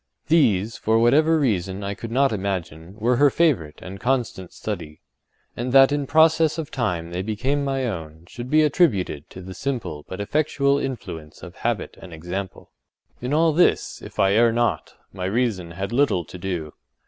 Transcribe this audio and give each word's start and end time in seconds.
These, 0.29 0.77
for 0.77 0.97
what 0.97 1.13
reason 1.13 1.83
I 1.83 1.93
could 1.93 2.09
not 2.09 2.31
imagine, 2.33 2.95
were 2.97 3.17
her 3.17 3.29
favourite 3.29 3.83
and 3.83 3.99
constant 3.99 4.51
study—and 4.51 5.71
that 5.73 5.91
in 5.91 6.07
process 6.07 6.57
of 6.57 6.71
time 6.71 7.11
they 7.11 7.21
became 7.21 7.63
my 7.63 7.85
own, 7.85 8.25
should 8.25 8.49
be 8.49 8.63
attributed 8.63 9.29
to 9.29 9.43
the 9.43 9.53
simple 9.53 10.03
but 10.09 10.19
effectual 10.19 10.79
influence 10.79 11.43
of 11.43 11.57
habit 11.57 11.97
and 12.01 12.13
example. 12.15 12.71
In 13.21 13.31
all 13.31 13.53
this, 13.53 14.01
if 14.01 14.17
I 14.17 14.33
err 14.33 14.51
not, 14.51 14.95
my 15.13 15.25
reason 15.25 15.69
had 15.69 15.91
little 15.91 16.25
to 16.25 16.37
do. 16.39 16.73